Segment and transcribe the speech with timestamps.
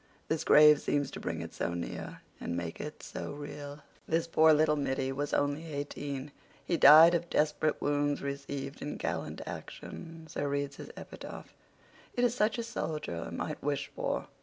[0.29, 3.83] This grave seems to bring it so near and make it so real.
[4.07, 6.31] This poor little middy was only eighteen.
[6.65, 11.53] He 'died of desperate wounds received in gallant action'—so reads his epitaph.
[12.15, 14.27] It is such as a soldier might wish for."